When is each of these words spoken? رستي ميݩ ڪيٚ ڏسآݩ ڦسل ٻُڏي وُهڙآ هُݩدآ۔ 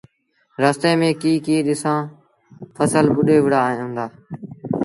رستي 0.63 0.91
ميݩ 0.99 1.17
ڪيٚ 1.21 1.65
ڏسآݩ 1.67 2.01
ڦسل 2.75 3.05
ٻُڏي 3.15 3.37
وُهڙآ 3.41 3.61
هُݩدآ۔ 3.77 4.05